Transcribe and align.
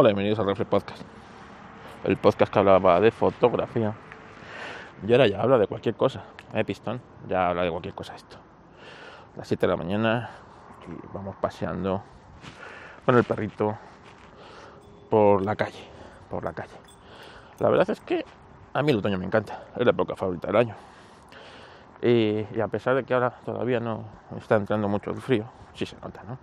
Hola, 0.00 0.08
bienvenidos 0.08 0.38
al 0.38 0.46
Reflex 0.46 0.70
Podcast. 0.70 1.02
El 2.04 2.16
podcast 2.16 2.50
que 2.50 2.58
hablaba 2.58 3.00
de 3.00 3.10
fotografía. 3.10 3.92
Y 5.06 5.12
ahora 5.12 5.26
ya 5.26 5.42
habla 5.42 5.58
de 5.58 5.66
cualquier 5.66 5.94
cosa. 5.94 6.24
¿Eh, 6.54 6.64
pistón? 6.64 7.02
Ya 7.28 7.50
habla 7.50 7.64
de 7.64 7.70
cualquier 7.70 7.92
cosa 7.92 8.16
esto. 8.16 8.38
Las 9.36 9.46
7 9.46 9.66
de 9.66 9.70
la 9.70 9.76
mañana 9.76 10.30
y 10.88 11.14
vamos 11.14 11.36
paseando 11.36 12.02
con 13.04 13.14
el 13.14 13.24
perrito 13.24 13.76
por 15.10 15.44
la 15.44 15.54
calle. 15.54 15.84
Por 16.30 16.44
la 16.44 16.54
calle. 16.54 16.78
La 17.58 17.68
verdad 17.68 17.90
es 17.90 18.00
que 18.00 18.24
a 18.72 18.82
mí 18.82 18.92
el 18.92 19.00
otoño 19.00 19.18
me 19.18 19.26
encanta. 19.26 19.64
Es 19.76 19.84
la 19.84 19.90
época 19.90 20.16
favorita 20.16 20.46
del 20.46 20.56
año. 20.56 20.76
Y, 22.00 22.46
y 22.56 22.60
a 22.62 22.68
pesar 22.68 22.94
de 22.94 23.04
que 23.04 23.12
ahora 23.12 23.32
todavía 23.44 23.80
no 23.80 24.04
está 24.38 24.56
entrando 24.56 24.88
mucho 24.88 25.10
el 25.10 25.20
frío, 25.20 25.44
sí 25.74 25.84
se 25.84 25.96
nota, 25.96 26.22
¿no? 26.26 26.38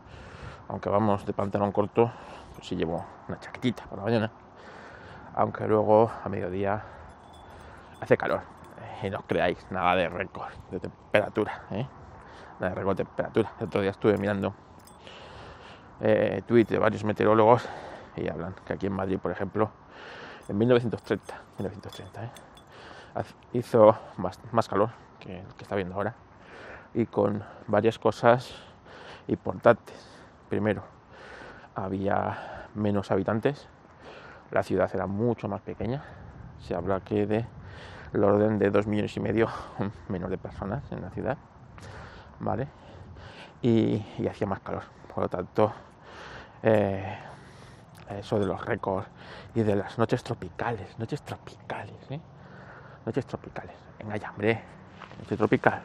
Aunque 0.68 0.90
vamos 0.90 1.26
de 1.26 1.34
pantalón 1.34 1.72
corto, 1.72 2.12
pues 2.58 2.70
sí 2.70 2.76
llevo 2.76 3.06
una 3.28 3.40
chaquetita 3.40 3.84
por 3.86 4.00
la 4.00 4.04
mañana. 4.04 4.32
Aunque 5.36 5.68
luego 5.68 6.12
a 6.24 6.28
mediodía 6.28 6.84
hace 8.02 8.18
calor. 8.18 8.42
Y 9.04 9.12
no 9.12 9.20
os 9.20 9.26
creáis, 9.26 9.64
nada 9.70 9.96
de 9.96 10.10
récord 10.10 10.52
de 10.72 10.80
temperatura. 10.80 11.62
¿eh? 11.70 11.88
Nada 12.60 12.70
de 12.70 12.76
récord 12.76 12.98
de 12.98 13.04
temperatura. 13.04 13.54
El 13.60 13.68
otro 13.68 13.82
día 13.82 13.92
estuve 13.92 14.18
mirando 14.18 14.56
eh, 16.02 16.42
de 16.48 16.80
varios 16.80 17.04
meteorólogos 17.04 17.70
y 18.16 18.28
hablan 18.28 18.56
que 18.66 18.74
aquí 18.74 18.88
en 18.88 18.94
Madrid, 18.94 19.20
por 19.20 19.32
ejemplo, 19.32 19.70
en 20.50 20.58
1930, 20.58 21.36
1930 21.60 22.24
¿eh? 22.24 22.30
hizo 23.54 23.96
más, 24.18 24.40
más 24.52 24.68
calor 24.68 24.90
que 25.20 25.42
el 25.42 25.54
que 25.54 25.64
está 25.64 25.76
viendo 25.76 25.94
ahora 25.94 26.16
y 26.96 27.06
con 27.06 27.44
varias 27.68 28.00
cosas 28.00 28.52
importantes. 29.28 29.96
Primero, 30.50 30.82
había 31.76 32.57
menos 32.78 33.12
habitantes, 33.12 33.68
la 34.52 34.64
ciudad 34.64 34.90
era 34.94 35.08
mucho 35.08 35.48
más 35.48 35.62
pequeña, 35.62 36.04
se 36.60 36.76
habla 36.76 37.02
que 37.02 37.26
de 37.26 37.46
orden 38.14 38.58
de 38.58 38.70
dos 38.70 38.88
millones 38.88 39.16
y 39.18 39.20
medio 39.20 39.48
menos 40.08 40.30
de 40.30 40.38
personas 40.38 40.84
en 40.92 41.02
la 41.02 41.10
ciudad, 41.10 41.38
¿vale? 42.40 42.68
Y, 43.62 44.04
hacía 44.30 44.48
más 44.48 44.60
calor, 44.60 44.84
por 45.14 45.24
lo 45.24 45.30
tanto, 45.30 45.74
eh, 46.64 47.18
eso 48.10 48.40
de 48.40 48.46
los 48.46 48.64
récords 48.64 49.08
y 49.56 49.64
de 49.64 49.76
las 49.76 49.98
noches 49.98 50.24
tropicales, 50.24 50.98
noches 51.00 51.22
tropicales, 51.24 52.12
¿eh? 52.12 52.20
Noches 53.06 53.26
tropicales, 53.26 53.76
venga 54.00 54.18
ya, 54.18 54.32
hombre, 54.32 54.62
noche 55.20 55.38
tropical, 55.38 55.82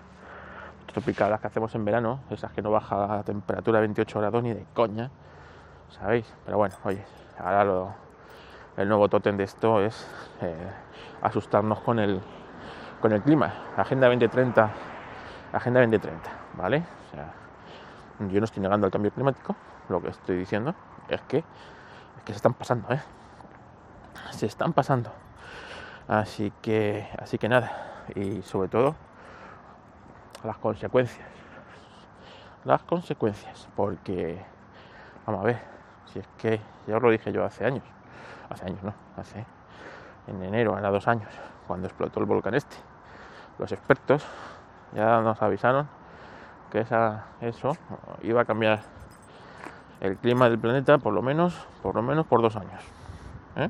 tropical 0.86 1.30
las 1.30 1.40
que 1.40 1.46
hacemos 1.46 1.74
en 1.74 1.84
verano, 1.84 2.20
esas 2.30 2.52
que 2.52 2.62
no 2.62 2.70
baja 2.70 3.06
la 3.06 3.22
temperatura 3.22 3.78
a 3.78 3.80
28 3.80 4.18
grados 4.18 4.42
ni 4.42 4.52
de 4.52 4.66
coña, 4.74 5.10
¿sabéis? 5.92 6.32
Pero 6.44 6.58
bueno, 6.58 6.74
oye, 6.84 7.04
ahora 7.38 7.64
lo, 7.64 7.94
el 8.76 8.88
nuevo 8.88 9.08
tótem 9.08 9.36
de 9.36 9.44
esto 9.44 9.82
es 9.82 10.06
eh, 10.40 10.70
asustarnos 11.20 11.80
con 11.80 11.98
el, 11.98 12.20
con 13.00 13.12
el 13.12 13.22
clima. 13.22 13.52
Agenda 13.76 14.06
2030, 14.08 14.70
Agenda 15.52 15.80
2030, 15.80 16.30
¿vale? 16.54 16.82
O 17.08 17.14
sea, 17.14 17.32
yo 18.30 18.40
no 18.40 18.44
estoy 18.44 18.62
negando 18.62 18.86
el 18.86 18.92
cambio 18.92 19.10
climático, 19.10 19.54
lo 19.88 20.00
que 20.00 20.08
estoy 20.08 20.36
diciendo 20.36 20.74
es 21.08 21.20
que, 21.22 21.38
es 21.38 22.22
que 22.24 22.32
se 22.32 22.36
están 22.36 22.54
pasando, 22.54 22.92
¿eh? 22.92 23.00
Se 24.30 24.46
están 24.46 24.72
pasando. 24.72 25.10
Así 26.08 26.52
que, 26.62 27.08
así 27.18 27.38
que 27.38 27.48
nada, 27.48 28.04
y 28.14 28.42
sobre 28.42 28.68
todo 28.68 28.94
las 30.44 30.58
consecuencias. 30.58 31.26
Las 32.64 32.82
consecuencias, 32.82 33.68
porque, 33.76 34.40
vamos 35.26 35.42
a 35.42 35.44
ver, 35.44 35.71
si 36.12 36.18
es 36.18 36.26
que 36.38 36.60
ya 36.86 36.96
os 36.96 37.02
lo 37.02 37.10
dije 37.10 37.32
yo 37.32 37.44
hace 37.44 37.64
años, 37.64 37.84
hace 38.50 38.66
años, 38.66 38.82
¿no? 38.82 38.94
Hace 39.16 39.44
en 40.26 40.42
enero, 40.42 40.78
era 40.78 40.90
dos 40.90 41.08
años, 41.08 41.28
cuando 41.66 41.86
explotó 41.86 42.20
el 42.20 42.26
volcán 42.26 42.54
este. 42.54 42.76
Los 43.58 43.72
expertos 43.72 44.24
ya 44.94 45.20
nos 45.20 45.40
avisaron 45.42 45.88
que 46.70 46.80
esa, 46.80 47.26
eso 47.40 47.76
iba 48.22 48.42
a 48.42 48.44
cambiar 48.44 48.80
el 50.00 50.16
clima 50.16 50.48
del 50.48 50.58
planeta 50.58 50.98
por 50.98 51.12
lo 51.12 51.22
menos, 51.22 51.66
por 51.82 51.94
lo 51.94 52.02
menos 52.02 52.26
por 52.26 52.42
dos 52.42 52.56
años. 52.56 52.82
¿eh? 53.56 53.68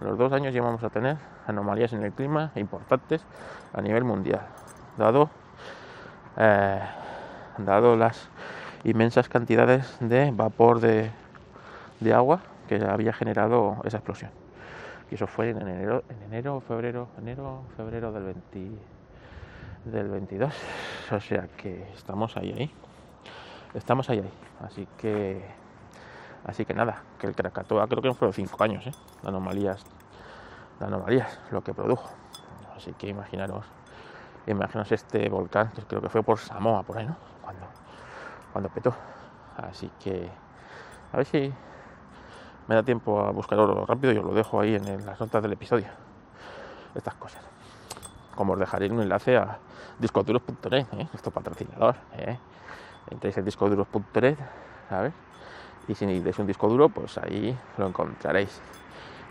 Los 0.00 0.16
dos 0.16 0.32
años 0.32 0.54
ya 0.54 0.62
vamos 0.62 0.82
a 0.84 0.90
tener 0.90 1.16
anomalías 1.46 1.92
en 1.92 2.02
el 2.02 2.12
clima 2.12 2.52
importantes 2.54 3.24
a 3.72 3.80
nivel 3.80 4.04
mundial, 4.04 4.42
dado, 4.96 5.30
eh, 6.36 6.80
dado 7.58 7.96
las 7.96 8.28
inmensas 8.84 9.28
cantidades 9.28 9.96
de 10.00 10.30
vapor 10.30 10.80
de, 10.80 11.10
de 12.00 12.14
agua 12.14 12.42
que 12.68 12.76
había 12.76 13.12
generado 13.12 13.78
esa 13.84 13.98
explosión. 13.98 14.30
Y 15.10 15.14
eso 15.14 15.26
fue 15.26 15.50
en 15.50 15.60
enero, 15.60 16.04
en 16.08 16.22
enero, 16.22 16.60
febrero, 16.60 17.08
enero, 17.18 17.62
febrero 17.76 18.12
del 18.12 18.24
20, 18.24 18.70
del 19.86 20.08
22. 20.08 20.54
O 21.10 21.20
sea 21.20 21.48
que 21.56 21.90
estamos 21.94 22.36
ahí, 22.36 22.52
ahí. 22.52 22.70
Estamos 23.74 24.10
ahí, 24.10 24.18
ahí. 24.18 24.32
Así 24.60 24.86
que, 24.98 25.42
así 26.44 26.64
que 26.64 26.74
nada, 26.74 27.02
que 27.18 27.26
el 27.26 27.34
Krakatoa 27.34 27.86
creo 27.86 28.02
que 28.02 28.12
fueron 28.12 28.34
cinco 28.34 28.62
años, 28.62 28.86
¿eh? 28.86 28.92
De 29.22 29.28
anomalías, 29.28 29.84
anomalías, 30.80 31.40
lo 31.50 31.62
que 31.62 31.72
produjo. 31.72 32.10
Así 32.76 32.92
que 32.92 33.08
imaginaros, 33.08 33.64
imaginaos 34.46 34.92
este 34.92 35.28
volcán, 35.30 35.70
que 35.72 35.82
creo 35.82 36.02
que 36.02 36.08
fue 36.08 36.22
por 36.22 36.38
Samoa, 36.38 36.82
por 36.82 36.98
ahí, 36.98 37.06
¿no? 37.06 37.16
Cuando, 37.42 37.66
cuando 38.52 38.68
petó. 38.68 38.94
Así 39.56 39.90
que, 39.98 40.28
a 41.12 41.16
ver 41.16 41.26
si 41.26 41.52
me 42.68 42.74
da 42.74 42.82
tiempo 42.82 43.20
a 43.20 43.30
buscarlo 43.30 43.86
rápido 43.86 44.12
y 44.12 44.18
os 44.18 44.24
lo 44.24 44.34
dejo 44.34 44.60
ahí 44.60 44.74
en 44.74 45.04
las 45.04 45.18
notas 45.18 45.42
del 45.42 45.52
episodio. 45.52 45.86
Estas 46.94 47.14
cosas. 47.14 47.42
Como 48.34 48.52
os 48.52 48.58
dejaré 48.58 48.90
un 48.90 49.00
enlace 49.00 49.36
a 49.36 49.58
discoduros.net, 49.98 50.86
¿eh? 50.92 51.08
nuestro 51.10 51.32
patrocinador. 51.32 51.96
¿eh? 52.16 52.38
Entréis 53.10 53.38
en 53.38 53.44
discoduros.net, 53.46 54.36
¿sabes? 54.88 55.12
Y 55.88 55.94
si 55.94 56.04
necesitáis 56.04 56.38
un 56.38 56.46
disco 56.46 56.68
duro, 56.68 56.90
pues 56.90 57.16
ahí 57.16 57.56
lo 57.78 57.86
encontraréis. 57.86 58.60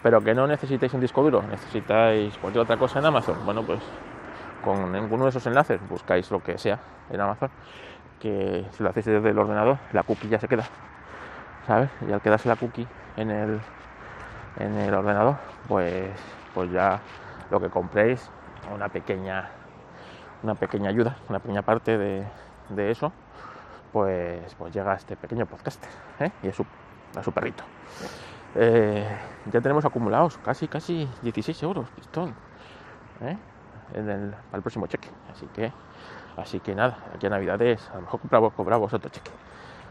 Pero 0.01 0.21
que 0.21 0.33
no 0.33 0.47
necesitéis 0.47 0.93
un 0.95 1.01
disco 1.01 1.21
duro, 1.21 1.43
necesitáis 1.43 2.35
cualquier 2.39 2.63
otra 2.63 2.77
cosa 2.77 2.99
en 2.99 3.05
Amazon. 3.05 3.37
Bueno, 3.45 3.61
pues 3.63 3.79
con 4.63 4.91
ninguno 4.91 5.25
de 5.25 5.29
esos 5.29 5.45
enlaces 5.45 5.79
buscáis 5.87 6.29
lo 6.31 6.41
que 6.41 6.57
sea 6.57 6.79
en 7.11 7.21
Amazon, 7.21 7.51
que 8.19 8.65
si 8.71 8.81
lo 8.81 8.89
hacéis 8.89 9.05
desde 9.05 9.29
el 9.29 9.37
ordenador, 9.37 9.77
la 9.93 10.01
cookie 10.01 10.27
ya 10.27 10.39
se 10.39 10.47
queda, 10.47 10.63
Y 12.07 12.13
al 12.13 12.21
quedarse 12.21 12.47
la 12.47 12.55
cookie 12.55 12.87
en 13.17 13.29
el, 13.29 13.59
en 14.57 14.77
el 14.77 14.93
ordenador, 14.93 15.35
pues, 15.67 16.09
pues 16.53 16.71
ya 16.71 17.01
lo 17.51 17.59
que 17.59 17.69
compréis, 17.69 18.29
una 18.73 18.87
pequeña, 18.87 19.49
una 20.43 20.55
pequeña 20.55 20.89
ayuda, 20.89 21.17
una 21.27 21.39
pequeña 21.39 21.63
parte 21.63 21.97
de, 21.97 22.23
de 22.69 22.91
eso, 22.91 23.11
pues, 23.91 24.55
pues 24.55 24.73
llega 24.73 24.93
a 24.93 24.95
este 24.95 25.17
pequeño 25.17 25.45
podcast 25.45 25.83
¿eh? 26.21 26.31
y 26.41 26.47
a 26.47 26.53
su, 26.53 26.65
a 27.17 27.23
su 27.23 27.33
perrito. 27.33 27.65
Eh, 28.55 29.05
ya 29.51 29.59
tenemos 29.59 29.83
acumulados 29.83 30.37
casi, 30.37 30.69
casi 30.69 31.09
16 31.21 31.63
euros, 31.63 31.89
pistón, 31.89 32.33
¿eh? 33.21 33.37
en 33.93 34.09
el, 34.09 34.29
para 34.29 34.57
el 34.57 34.61
próximo 34.61 34.87
cheque. 34.87 35.09
Así 35.29 35.47
que, 35.47 35.73
así 36.37 36.61
que 36.61 36.73
nada, 36.75 36.97
aquí 37.13 37.27
a 37.27 37.29
Navidades 37.29 37.89
a 37.91 37.95
lo 37.95 38.01
mejor 38.03 38.21
compramos, 38.21 38.53
cobramos 38.53 38.93
otro 38.93 39.09
cheque. 39.09 39.31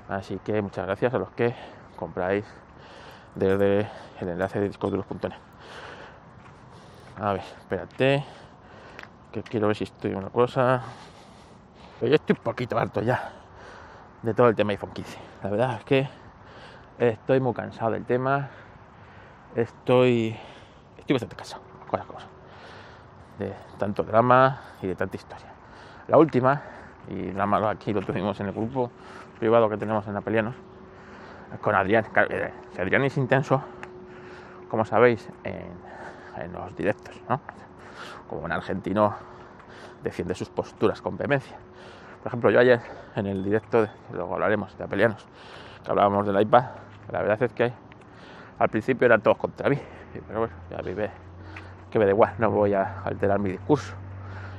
Así 0.08 0.38
que 0.44 0.62
muchas 0.62 0.86
gracias 0.86 1.12
a 1.14 1.18
los 1.18 1.30
que 1.30 1.54
compráis 1.96 2.44
desde 3.34 3.88
el 4.20 4.28
enlace 4.28 4.60
de 4.60 4.68
discoduros.net. 4.68 5.32
A 7.20 7.32
ver, 7.32 7.42
espérate, 7.58 8.24
que 9.32 9.42
quiero 9.42 9.66
ver 9.66 9.76
si 9.76 9.84
estoy 9.84 10.14
una 10.14 10.28
cosa. 10.28 10.82
Pero 11.98 12.10
yo 12.10 12.14
estoy 12.14 12.36
un 12.38 12.42
poquito 12.42 12.78
harto 12.78 13.02
ya 13.02 13.32
de 14.22 14.34
todo 14.34 14.48
el 14.48 14.54
tema 14.54 14.72
iPhone 14.72 14.92
15. 14.92 15.18
La 15.42 15.50
verdad 15.50 15.76
es 15.78 15.84
que 15.84 16.08
estoy 16.98 17.40
muy 17.40 17.54
cansado 17.54 17.92
del 17.92 18.04
tema. 18.04 18.48
Estoy, 19.54 20.36
estoy 20.98 21.14
bastante 21.14 21.36
cansado 21.36 21.62
con 21.88 21.98
las 21.98 22.06
cosas. 22.06 22.28
De 23.38 23.52
tanto 23.78 24.02
drama 24.02 24.60
y 24.82 24.86
de 24.86 24.94
tanta 24.94 25.16
historia. 25.16 25.47
La 26.09 26.18
última, 26.18 26.62
y 27.09 27.30
drama 27.30 27.70
aquí 27.70 27.92
lo 27.92 28.02
tuvimos 28.02 28.38
en 28.41 28.47
el 28.47 28.52
grupo 28.52 28.91
privado 29.38 29.68
que 29.68 29.77
tenemos 29.77 30.06
en 30.06 30.16
Apelianos, 30.16 30.54
con 31.60 31.74
Adrián. 31.74 32.06
Eh, 32.30 32.53
Adrián 32.78 33.04
es 33.04 33.16
intenso, 33.16 33.62
como 34.68 34.84
sabéis, 34.84 35.28
en, 35.44 35.66
en 36.42 36.53
los 36.53 36.74
directos, 36.77 37.21
¿no? 37.28 37.41
Como 38.28 38.42
un 38.42 38.53
argentino 38.53 39.15
defiende 40.03 40.34
sus 40.34 40.48
posturas 40.50 41.00
con 41.00 41.16
vehemencia. 41.16 41.56
Por 42.22 42.28
ejemplo, 42.28 42.50
yo 42.50 42.60
ayer 42.60 42.80
en 43.15 43.27
el 43.27 43.44
directo, 43.44 43.83
de, 43.83 43.91
luego 44.12 44.34
hablaremos 44.34 44.77
de 44.77 44.84
Apelianos, 44.84 45.27
que 45.84 45.91
hablábamos 45.91 46.27
del 46.27 46.41
iPad, 46.41 46.65
la 47.12 47.21
verdad 47.21 47.42
es 47.42 47.53
que 47.53 47.72
al 48.59 48.68
principio 48.68 49.06
eran 49.06 49.21
todos 49.21 49.36
contra 49.36 49.68
mí, 49.68 49.78
pero 50.27 50.41
bueno, 50.41 50.54
ya 50.71 50.78
vive 50.78 51.10
que 51.91 51.98
me 51.98 52.04
da 52.04 52.10
igual, 52.10 52.34
no 52.38 52.50
voy 52.50 52.74
a 52.74 53.00
alterar 53.04 53.38
mi 53.38 53.50
discurso. 53.50 53.94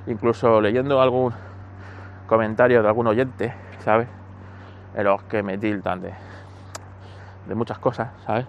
Incluso 0.06 0.62
leyendo 0.62 1.02
algún 1.02 1.34
comentario 2.26 2.82
de 2.82 2.88
algún 2.88 3.08
oyente, 3.08 3.54
¿sabes? 3.80 4.08
En 4.96 5.04
los 5.04 5.22
que 5.24 5.44
me 5.44 5.58
tildan 5.58 6.02
de, 6.02 6.14
de 7.46 7.56
muchas 7.56 7.80
cosas, 7.80 8.10
¿sabes? 8.26 8.46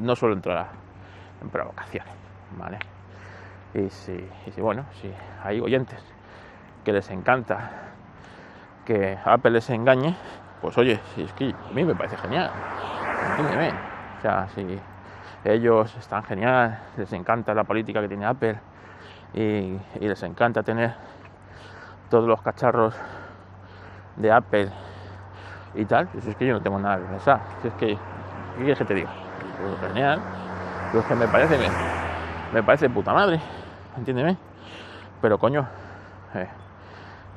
No 0.00 0.16
suelo 0.16 0.34
entrar 0.34 0.68
en 1.42 1.48
provocaciones, 1.50 2.12
¿vale? 2.58 2.78
Y 3.74 3.90
si, 3.90 4.12
y 4.46 4.50
si, 4.52 4.60
bueno, 4.60 4.84
si 5.00 5.12
hay 5.42 5.60
oyentes 5.60 5.98
que 6.84 6.92
les 6.92 7.10
encanta 7.10 7.70
que 8.84 9.18
Apple 9.24 9.50
les 9.50 9.68
engañe, 9.70 10.14
pues 10.60 10.78
oye, 10.78 11.00
si 11.14 11.22
es 11.22 11.32
que 11.32 11.50
a 11.50 11.72
mí 11.74 11.84
me 11.84 11.94
parece 11.94 12.16
genial, 12.16 12.50
entiéndeme. 13.30 13.70
O 14.18 14.20
sea, 14.22 14.48
si 14.54 14.78
ellos 15.44 15.94
están 15.96 16.22
genial, 16.24 16.78
les 16.96 17.12
encanta 17.12 17.52
la 17.54 17.64
política 17.64 18.00
que 18.00 18.08
tiene 18.08 18.24
Apple 18.24 18.58
y, 19.34 19.40
y 19.40 19.78
les 20.00 20.22
encanta 20.22 20.62
tener 20.62 20.94
todos 22.08 22.28
los 22.28 22.40
cacharros 22.40 22.94
de 24.16 24.30
Apple 24.32 24.70
y 25.74 25.84
tal, 25.84 26.08
pues 26.08 26.26
es 26.26 26.36
que 26.36 26.46
yo 26.46 26.54
no 26.54 26.60
tengo 26.60 26.78
nada 26.78 26.98
que 26.98 27.04
pensar. 27.04 27.40
Si 27.60 27.68
es 27.68 27.74
que, 27.74 27.86
¿qué 27.86 28.56
quieres 28.56 28.78
que 28.78 28.84
te 28.84 28.94
diga? 28.94 29.10
Pues 29.58 29.80
genial, 29.80 30.20
pues 30.92 31.04
que 31.06 31.14
me 31.14 31.28
parece, 31.28 31.58
me, 32.52 32.62
parece 32.62 32.88
puta 32.88 33.12
madre, 33.12 33.40
entiéndeme. 33.96 34.36
Pero 35.20 35.38
coño, 35.38 35.66
eh, 36.34 36.48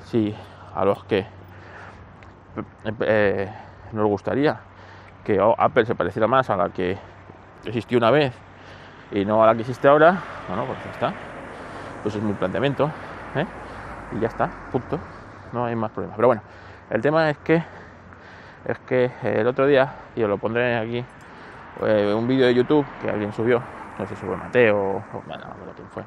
si 0.06 0.36
a 0.76 0.86
los 0.86 1.04
que 1.06 1.26
eh, 3.02 3.52
nos 3.94 4.08
gustaría 4.08 4.60
que 5.24 5.40
Apple 5.58 5.86
se 5.86 5.96
pareciera 5.96 6.28
más 6.28 6.50
a 6.50 6.56
la 6.56 6.70
que 6.70 6.98
existió 7.66 7.98
una 7.98 8.12
vez 8.12 8.34
y 9.12 9.26
no 9.26 9.44
a 9.44 9.48
la 9.48 9.56
que 9.56 9.62
existe 9.62 9.88
ahora, 9.88 10.22
bueno, 10.48 10.66
pues 10.66 10.84
ya 10.84 10.92
está. 10.92 11.14
Pues 12.04 12.16
es 12.16 12.22
mi 12.22 12.34
planteamiento, 12.34 12.92
¿eh? 13.36 13.46
y 14.12 14.20
ya 14.20 14.28
está, 14.28 14.50
punto. 14.72 15.00
No 15.52 15.66
hay 15.66 15.76
más 15.76 15.92
problemas. 15.92 16.16
Pero 16.16 16.28
bueno, 16.28 16.42
el 16.90 17.02
tema 17.02 17.30
es 17.30 17.38
que 17.40 17.64
es 18.66 18.80
que 18.80 19.12
el 19.24 19.48
otro 19.48 19.66
día, 19.66 19.94
y 20.16 20.24
os 20.24 20.30
lo 20.30 20.38
pondré 20.38 20.78
aquí, 20.78 21.06
eh, 21.86 22.14
un 22.14 22.28
vídeo 22.28 22.48
de 22.48 22.54
YouTube 22.54 22.86
que 23.02 23.10
alguien 23.10 23.32
subió, 23.32 23.62
no 23.98 24.08
sé 24.08 24.16
si 24.16 24.26
fue 24.26 24.36
Mateo 24.36 24.78
o 24.78 25.04
bueno, 25.26 25.46
no 25.60 25.66
sé 25.66 25.72
quién 25.76 25.88
fue, 25.90 26.04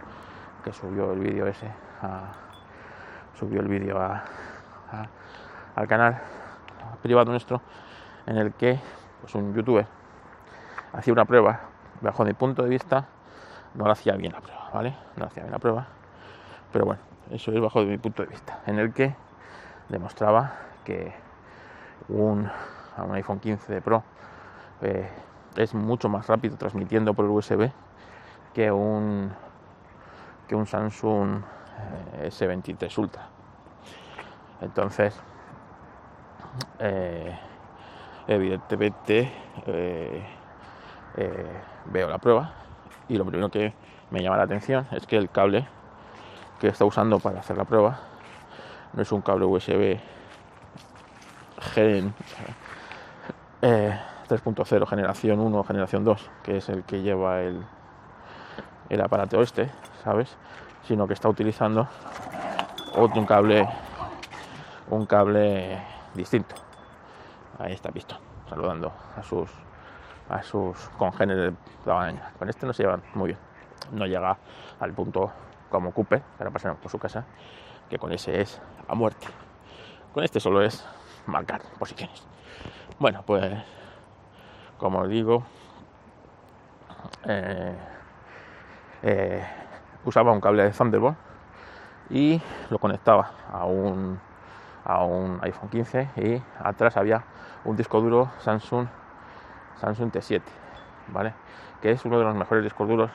que 0.65 0.73
subió 0.73 1.13
el 1.13 1.21
vídeo 1.21 1.47
ese, 1.47 1.71
subió 3.39 3.61
el 3.61 3.69
vídeo 3.69 4.01
a, 4.01 4.25
al 5.77 5.89
canal 5.89 6.19
privado 7.03 7.31
nuestro, 7.31 7.61
en 8.27 8.37
el 8.37 8.53
que 8.53 8.79
pues 9.21 9.35
un 9.35 9.55
youtuber 9.55 9.87
hacía 10.93 11.13
una 11.13 11.25
prueba, 11.25 11.61
bajo 12.01 12.25
mi 12.25 12.33
punto 12.33 12.63
de 12.63 12.69
vista, 12.69 13.07
no 13.75 13.85
lo 13.85 13.93
hacía 13.93 14.15
bien 14.15 14.33
la 14.33 14.41
prueba, 14.41 14.71
¿vale? 14.73 14.97
No 15.17 15.27
hacía 15.27 15.45
bien 15.45 15.53
la 15.53 15.59
prueba, 15.59 15.87
pero 16.73 16.85
bueno, 16.85 17.01
eso 17.31 17.53
es 17.53 17.61
bajo 17.61 17.83
mi 17.83 17.99
punto 17.99 18.23
de 18.23 18.29
vista, 18.29 18.61
en 18.67 18.79
el 18.79 18.93
que 18.93 19.15
demostraba 19.89 20.53
que 20.85 21.13
un, 22.09 22.51
un 22.99 23.15
iPhone 23.15 23.41
15 23.41 23.81
Pro 23.83 24.03
eh, 24.83 25.09
es 25.57 25.75
mucho 25.75 26.09
más 26.09 26.27
rápido 26.27 26.57
transmitiendo 26.57 27.15
por 27.15 27.25
el 27.25 27.31
USB 27.31 27.71
que 28.55 28.71
un 28.71 29.33
que 30.49 30.55
un 30.55 30.67
Samsung 30.67 31.43
eh, 32.19 32.29
S23 32.29 32.99
Ultra. 32.99 33.29
Entonces, 34.61 35.19
eh, 36.79 37.39
evidentemente 38.27 39.31
veo 41.87 42.09
la 42.09 42.19
prueba 42.19 42.53
y 43.09 43.17
lo 43.17 43.25
primero 43.25 43.51
que 43.51 43.75
me 44.11 44.23
llama 44.23 44.37
la 44.37 44.45
atención 44.45 44.87
es 44.91 45.07
que 45.07 45.17
el 45.17 45.31
cable 45.31 45.67
que 46.61 46.69
está 46.69 46.85
usando 46.85 47.19
para 47.21 47.41
hacer 47.41 47.57
la 47.57 47.65
prueba 47.65 48.01
no 48.93 49.03
es 49.03 49.13
un 49.13 49.23
cable 49.23 49.45
USB 49.47 50.01
Gen 51.75 52.15
3.0 53.63 54.87
generación 54.87 55.41
1 55.41 55.65
generación 55.65 56.05
2 56.05 56.31
que 56.43 56.57
es 56.59 56.69
el 56.69 56.85
que 56.85 57.03
lleva 57.03 57.41
el, 57.41 57.63
el 58.89 59.01
aparato 59.01 59.43
este 59.43 59.71
sabes 60.03 60.37
sino 60.85 61.07
que 61.07 61.15
está 61.15 61.29
utilizando 61.29 61.89
otro 62.97 63.21
un 63.21 63.27
cable 63.27 63.69
un 64.89 65.07
cable 65.07 65.81
distinto. 66.15 66.55
Ahí 67.59 67.73
está 67.73 67.91
visto 67.91 68.17
saludando 68.49 68.93
a 69.17 69.23
sus 69.23 69.49
a 70.29 70.43
sus 70.43 70.77
congéneres 70.91 71.53
de 71.53 71.59
la 71.87 71.95
mañana 71.95 72.33
con 72.39 72.49
este 72.49 72.67
no 72.67 72.73
se 72.73 72.83
llevan 72.83 73.03
muy 73.15 73.29
bien. 73.29 73.39
No 73.93 74.07
llega 74.07 74.37
al 74.81 74.93
punto 74.93 75.31
como 75.71 75.93
Cooper 75.93 76.23
ahora 76.39 76.51
pasaremos 76.51 76.81
por 76.83 76.91
su 76.91 76.99
casa 76.99 77.25
que 77.89 77.99
con 77.99 78.13
ese 78.13 78.41
es 78.41 78.61
a 78.89 78.95
muerte. 78.95 79.27
Con 80.13 80.25
este 80.25 80.41
solo 80.41 80.63
es 80.63 80.85
marcar 81.27 81.63
posiciones. 81.79 82.27
Bueno 82.99 83.23
pues 83.27 83.53
como 84.79 85.01
os 85.01 85.09
digo 85.09 85.45
eh, 87.25 87.77
eh, 89.03 89.45
usaba 90.05 90.33
un 90.33 90.41
cable 90.41 90.65
de 90.65 90.71
Thunderbolt 90.71 91.17
y 92.11 92.41
lo 92.71 92.79
conectaba 92.79 93.31
a 93.53 93.65
un, 93.67 94.19
a 94.85 95.05
un 95.05 95.39
iPhone 95.43 95.69
15 95.69 96.11
y 96.17 96.43
atrás 96.59 96.97
había 96.97 97.25
un 97.65 97.77
disco 97.77 98.01
duro 98.01 98.31
Samsung 98.39 98.87
Samsung 99.77 100.11
T7 100.11 100.43
vale 101.09 101.35
que 101.81 101.93
es 101.93 102.05
uno 102.05 102.19
de 102.19 102.25
los 102.25 102.35
mejores 102.35 102.65
discos 102.65 102.89
duros 102.89 103.11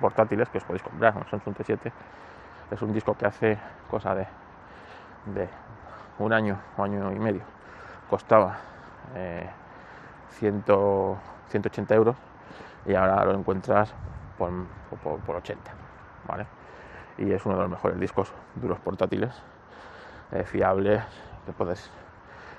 portátiles 0.00 0.48
que 0.48 0.58
os 0.58 0.64
podéis 0.64 0.82
comprar 0.82 1.16
un 1.16 1.26
Samsung 1.28 1.54
T7 1.54 1.92
es 2.70 2.82
un 2.82 2.92
disco 2.92 3.14
que 3.14 3.26
hace 3.26 3.58
cosa 3.90 4.14
de, 4.14 4.26
de 5.26 5.48
un 6.20 6.32
año 6.32 6.58
o 6.76 6.82
año 6.82 7.12
y 7.12 7.18
medio 7.18 7.42
costaba 8.08 8.58
eh, 9.14 9.48
100, 10.30 10.64
180 11.48 11.94
euros 11.94 12.16
y 12.86 12.94
ahora 12.94 13.24
lo 13.24 13.34
encuentras 13.34 13.92
por, 14.38 14.50
por, 15.02 15.18
por 15.20 15.36
80 15.36 15.70
¿vale? 16.26 16.46
y 17.18 17.32
es 17.32 17.44
uno 17.44 17.56
de 17.56 17.62
los 17.62 17.70
mejores 17.70 17.98
discos 17.98 18.32
duros 18.54 18.78
portátiles 18.80 19.34
eh, 20.32 20.44
fiables 20.44 21.02
que 21.46 21.52
puedes 21.52 21.90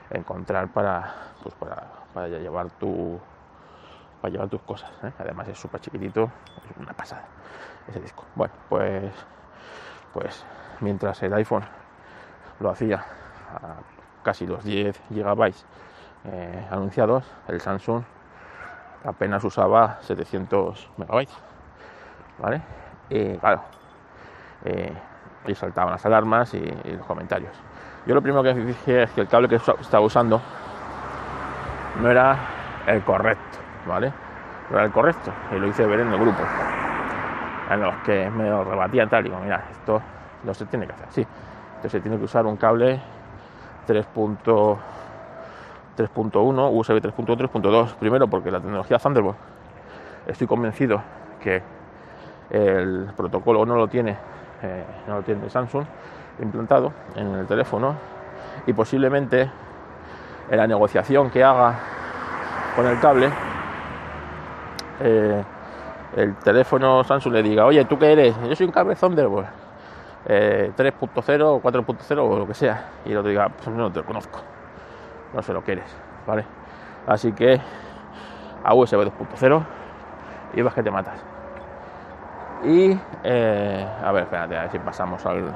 encontrar 0.10 0.68
para, 0.70 1.14
pues 1.42 1.56
para, 1.56 1.88
para 2.14 2.28
llevar 2.28 2.70
tu 2.72 3.20
para 4.22 4.32
llevar 4.32 4.50
tus 4.50 4.62
cosas 4.62 4.92
¿eh? 5.04 5.12
además 5.18 5.48
es 5.48 5.58
súper 5.58 5.82
chiquitito 5.82 6.30
es 6.70 6.78
una 6.78 6.94
pasada 6.94 7.24
ese 7.88 8.00
disco 8.00 8.26
bueno 8.36 8.54
pues 8.70 9.14
pues 10.14 10.46
mientras 10.80 11.24
el 11.24 11.34
iPhone 11.34 11.64
lo 12.60 12.70
hacía 12.70 13.04
casi 14.24 14.46
los 14.46 14.64
10 14.64 15.00
gigabytes 15.10 15.66
eh, 16.26 16.68
anunciados. 16.70 17.26
El 17.48 17.62
Samsung 17.62 18.04
apenas 19.06 19.44
usaba 19.44 19.98
700 20.02 20.90
megabytes 20.98 21.36
vale 22.38 22.62
claro 23.40 23.62
eh, 24.66 24.94
y 25.48 25.56
saltaban 25.56 25.92
las 25.92 26.06
alarmas 26.06 26.54
y, 26.54 26.58
y, 26.58 26.92
los 26.92 27.06
comentarios. 27.06 27.52
Yo 28.06 28.14
lo 28.14 28.22
primero 28.22 28.44
que 28.44 28.54
dije 28.54 29.04
es 29.04 29.12
que 29.12 29.22
el 29.22 29.28
cable 29.28 29.48
que 29.48 29.56
estaba 29.56 30.06
usando 30.06 30.40
no 32.00 32.10
era 32.10 32.38
el 32.88 33.02
correcto 33.04 33.58
vale 33.88 34.14
no 34.70 34.78
era 34.78 34.86
el 34.86 34.92
correcto 34.92 35.32
y 35.52 35.60
lo 35.60 35.68
hice 35.68 35.86
ver 35.86 36.02
en 36.02 36.14
el 36.14 36.20
grupo 36.20 36.44
en 37.70 37.82
los 37.82 37.96
que 38.04 38.30
me 38.30 38.50
lo 38.50 38.64
rebatían 38.64 39.10
tal. 39.10 39.26
Y 39.26 39.30
digo 39.30 39.42
mira 39.42 39.64
esto 39.72 40.02
no 40.44 40.54
se 40.54 40.66
tiene 40.66 40.86
que 40.88 40.94
hacer 40.94 41.08
así. 41.08 41.28
Entonces 41.68 41.92
se 41.92 42.00
tiene 42.02 42.18
que 42.18 42.26
usar 42.26 42.46
un 42.46 42.58
cable 42.58 43.02
3.3.1 43.88 46.70
USB 46.72 47.02
3.1 47.02 47.52
3.2 47.52 47.96
primero 47.96 48.28
porque 48.28 48.52
la 48.52 48.60
tecnología 48.60 49.00
Thunderbolt 49.00 49.38
estoy 50.28 50.48
convencido 50.48 51.02
que 51.42 51.64
el 52.50 53.10
protocolo 53.16 53.66
no 53.66 53.76
lo 53.76 53.88
tiene 53.88 54.18
eh, 54.62 54.84
no 55.08 55.16
lo 55.16 55.24
tiene 55.24 55.50
Samsung 55.50 55.86
implantado 56.40 56.94
en 57.16 57.36
el 57.36 57.48
teléfono 57.48 57.96
y 58.66 58.74
posiblemente 58.74 59.50
en 60.50 60.58
la 60.58 60.68
negociación 60.68 61.30
que 61.30 61.44
haga 61.44 61.80
con 62.76 62.88
el 62.88 63.00
cable 63.00 63.30
eh, 65.00 65.44
el 66.16 66.36
teléfono 66.38 67.04
Samsung 67.04 67.34
le 67.34 67.44
diga 67.44 67.66
oye 67.66 67.86
tú 67.86 67.98
qué 67.98 68.12
eres 68.12 68.36
yo 68.48 68.56
soy 68.56 68.68
un 68.68 68.72
cable 68.72 68.96
Thunderbolt 68.96 69.61
eh, 70.26 70.72
3.0 70.76 71.42
o 71.44 71.62
4.0 71.62 72.20
o 72.20 72.40
lo 72.40 72.48
que 72.48 72.54
sea. 72.54 72.90
Y 73.06 73.12
el 73.12 73.18
otro 73.18 73.30
diga 73.30 73.50
pues 73.50 73.68
no 73.68 73.92
te 73.92 74.00
lo 74.00 74.06
conozco. 74.06 74.40
No 75.34 75.42
sé 75.42 75.54
lo 75.54 75.64
que 75.64 75.74
eres 75.74 75.96
vale 76.26 76.46
así 77.08 77.32
que 77.32 77.60
a 78.64 78.74
USB 78.74 79.06
2.0 79.06 79.64
y 80.54 80.62
vas 80.62 80.74
que 80.74 80.84
te 80.84 80.92
matas. 80.92 81.20
Y 82.64 82.96
eh, 83.24 83.88
a 84.04 84.12
ver 84.12 84.24
espérate 84.24 84.58
a 84.58 84.62
ver 84.64 84.72
si 84.72 84.80
pasamos 84.80 85.26
al, 85.26 85.52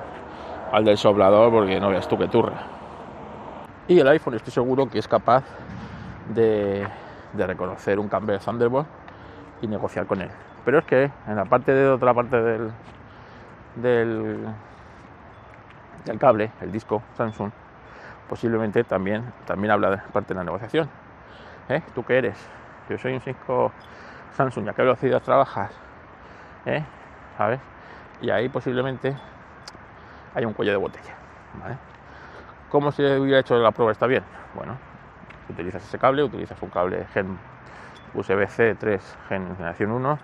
al 0.71 0.85
del 0.85 0.97
soplador 0.97 1.51
porque 1.51 1.79
no 1.79 1.89
veas 1.89 2.07
tú 2.07 2.17
que 2.17 2.27
turra. 2.27 2.63
Y 3.87 3.99
el 3.99 4.07
iPhone 4.07 4.33
estoy 4.33 4.51
seguro 4.51 4.89
que 4.89 4.97
es 4.97 5.07
capaz 5.07 5.43
de, 6.33 6.87
de 7.33 7.47
reconocer 7.47 7.99
un 7.99 8.09
cambio 8.09 8.33
de 8.33 8.43
Thunderbolt 8.43 8.87
y 9.61 9.67
negociar 9.67 10.07
con 10.07 10.21
él. 10.21 10.29
Pero 10.63 10.79
es 10.79 10.85
que 10.85 11.11
en 11.27 11.35
la 11.35 11.45
parte 11.45 11.71
de 11.71 11.87
otra 11.89 12.11
parte 12.15 12.41
del, 12.41 12.71
del, 13.75 14.45
del 16.05 16.19
cable, 16.19 16.51
el 16.61 16.71
disco 16.71 17.03
Samsung, 17.15 17.51
posiblemente 18.29 18.83
también, 18.83 19.33
también 19.45 19.71
habla 19.71 19.91
de 19.91 19.97
parte 20.11 20.33
de 20.33 20.39
la 20.39 20.43
negociación. 20.43 20.89
¿Eh? 21.69 21.81
¿Tú 21.93 22.03
qué 22.03 22.17
eres? 22.17 22.37
Yo 22.89 22.97
soy 22.97 23.13
un 23.13 23.21
Cisco 23.21 23.71
Samsung, 24.33 24.67
¿y 24.67 24.69
a 24.69 24.73
qué 24.73 24.81
velocidad 24.83 25.21
trabajas? 25.21 25.71
¿Eh? 26.65 26.83
¿Sabes? 27.37 27.59
Y 28.21 28.29
ahí 28.29 28.49
posiblemente 28.49 29.15
hay 30.33 30.45
un 30.45 30.53
cuello 30.53 30.71
de 30.71 30.77
botella. 30.77 31.15
¿Cómo 32.69 32.91
se 32.91 33.19
hubiera 33.19 33.39
hecho 33.39 33.55
la 33.57 33.71
prueba? 33.71 33.91
¿Está 33.91 34.07
bien? 34.07 34.23
Bueno, 34.53 34.77
utilizas 35.49 35.83
ese 35.83 35.97
cable, 35.97 36.23
utilizas 36.23 36.61
un 36.61 36.69
cable 36.69 37.05
Gen 37.13 37.37
USB-C 38.13 38.75
3 38.75 39.17
generación 39.29 39.91
1 39.91 40.19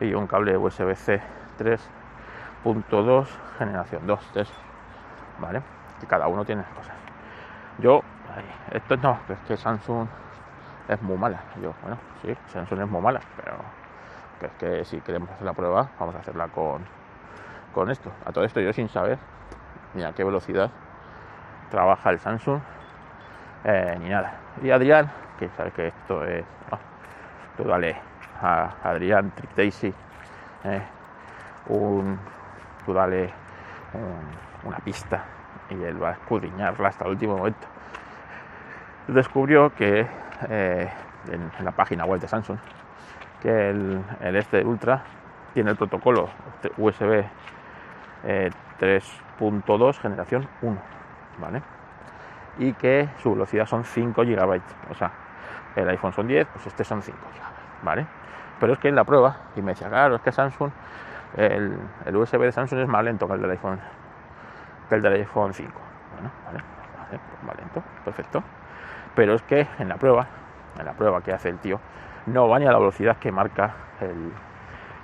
y 0.00 0.14
un 0.14 0.26
cable 0.26 0.56
USB-C 0.56 1.20
3.2 2.74 3.26
generación 3.58 4.06
2, 4.06 4.30
3, 4.32 4.52
¿vale? 5.38 5.62
Que 6.00 6.06
cada 6.06 6.26
uno 6.26 6.44
tiene 6.44 6.64
cosas. 6.76 6.94
Yo, 7.78 8.02
esto 8.72 8.96
no, 8.96 9.20
es 9.28 9.38
que 9.46 9.56
Samsung 9.56 10.08
es 10.88 11.00
muy 11.02 11.16
mala. 11.16 11.40
Yo, 11.62 11.72
bueno, 11.82 11.98
sí, 12.22 12.36
Samsung 12.48 12.80
es 12.80 12.88
muy 12.88 13.00
mala, 13.00 13.20
pero 13.36 13.56
que 14.40 14.46
es 14.46 14.52
que 14.52 14.84
si 14.84 15.00
queremos 15.00 15.30
hacer 15.30 15.46
la 15.46 15.52
prueba, 15.52 15.90
vamos 15.98 16.14
a 16.16 16.18
hacerla 16.18 16.48
con, 16.48 16.84
con 17.72 17.90
esto. 17.90 18.10
A 18.24 18.32
todo 18.32 18.44
esto 18.44 18.60
yo 18.60 18.72
sin 18.72 18.88
saber 18.88 19.18
ni 19.94 20.02
a 20.02 20.12
qué 20.12 20.24
velocidad 20.24 20.70
trabaja 21.70 22.10
el 22.10 22.18
Samsung, 22.18 22.60
eh, 23.64 23.96
ni 24.00 24.08
nada. 24.08 24.34
Y 24.62 24.70
Adrián, 24.70 25.10
que 25.38 25.48
sabe 25.50 25.70
que 25.70 25.88
esto 25.88 26.24
es, 26.24 26.44
oh, 26.72 26.78
tú 27.56 27.64
dale 27.64 27.96
a 28.42 28.74
Adrián 28.82 29.30
Trick 29.30 29.54
Daisy, 29.54 29.94
eh, 30.64 30.82
un, 31.68 32.18
tú 32.86 32.94
dale 32.94 33.30
una 34.64 34.78
pista 34.78 35.24
y 35.70 35.82
él 35.82 36.02
va 36.02 36.10
a 36.10 36.12
escudriñarla 36.12 36.88
hasta 36.88 37.04
el 37.04 37.10
último 37.12 37.36
momento. 37.36 37.66
Descubrió 39.08 39.74
que 39.74 40.06
eh, 40.48 40.90
en, 41.28 41.50
la 41.64 41.72
página 41.72 42.04
web 42.04 42.20
de 42.20 42.28
Samsung 42.28 42.58
que 43.40 43.70
el, 43.70 44.02
este 44.20 44.64
Ultra 44.64 45.02
tiene 45.52 45.70
el 45.70 45.76
protocolo 45.76 46.28
USB 46.76 47.24
3.2 48.80 49.98
generación 49.98 50.48
1, 50.62 50.78
¿vale? 51.38 51.62
Y 52.58 52.72
que 52.74 53.08
su 53.22 53.32
velocidad 53.32 53.66
son 53.66 53.84
5 53.84 54.22
GB, 54.22 54.60
o 54.90 54.94
sea, 54.94 55.12
el 55.76 55.88
iPhone 55.90 56.12
son 56.12 56.26
10, 56.26 56.46
pues 56.52 56.66
este 56.66 56.84
son 56.84 57.02
5 57.02 57.18
GB, 57.18 57.84
¿vale? 57.84 58.06
Pero 58.58 58.72
es 58.72 58.78
que 58.78 58.88
en 58.88 58.96
la 58.96 59.04
prueba, 59.04 59.36
y 59.54 59.62
me 59.62 59.72
decía, 59.72 59.88
claro, 59.88 60.16
es 60.16 60.22
que 60.22 60.32
Samsung, 60.32 60.70
el, 61.36 62.16
USB 62.16 62.40
de 62.40 62.52
Samsung 62.52 62.80
es 62.80 62.88
más 62.88 63.04
lento 63.04 63.26
que 63.26 63.34
el 63.34 63.42
del 63.42 63.50
iPhone, 63.50 63.80
que 64.88 64.94
el 64.94 65.02
del 65.02 65.12
iPhone 65.14 65.52
5. 65.52 65.72
Bueno, 66.14 66.30
vale, 66.46 66.60
pues 67.10 67.42
más 67.42 67.56
lento, 67.56 67.82
perfecto. 68.04 68.42
Pero 69.14 69.34
es 69.34 69.42
que 69.42 69.66
en 69.78 69.88
la 69.88 69.96
prueba, 69.96 70.26
en 70.78 70.84
la 70.84 70.92
prueba 70.92 71.22
que 71.22 71.32
hace 71.32 71.48
el 71.48 71.58
tío, 71.58 71.80
no 72.26 72.48
va 72.48 72.58
ni 72.58 72.66
a 72.66 72.72
la 72.72 72.78
velocidad 72.78 73.16
que 73.18 73.30
marca 73.30 73.74
el, 74.00 74.32